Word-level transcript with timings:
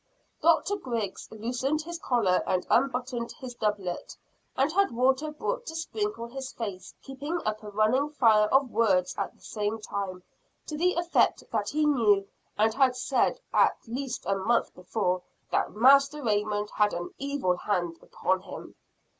Dr. 0.41 0.77
Griggs 0.77 1.27
loosened 1.29 1.83
his 1.83 1.99
collar 1.99 2.41
and 2.47 2.65
unbuttoned 2.71 3.33
his 3.33 3.53
doublet, 3.53 4.17
and 4.57 4.71
had 4.73 4.89
water 4.89 5.29
brought 5.29 5.67
to 5.67 5.75
sprinkle 5.75 6.25
his 6.25 6.51
face 6.53 6.95
keeping 7.03 7.39
up 7.45 7.61
a 7.61 7.69
running 7.69 8.09
fire 8.09 8.47
of 8.47 8.71
words 8.71 9.13
at 9.15 9.35
the 9.35 9.43
same 9.43 9.79
time, 9.79 10.23
to 10.65 10.75
the 10.75 10.95
effect 10.95 11.43
that 11.51 11.69
he 11.69 11.85
knew, 11.85 12.27
and 12.57 12.73
had 12.73 12.95
said, 12.95 13.39
as 13.53 13.69
least 13.85 14.25
a 14.25 14.35
month 14.35 14.73
before, 14.73 15.21
that 15.51 15.73
Master 15.73 16.23
Raymond 16.23 16.71
had 16.71 16.93
an 16.95 17.11
"evil 17.19 17.57
hand" 17.57 17.99
upon 18.01 18.41
him. 18.41 18.73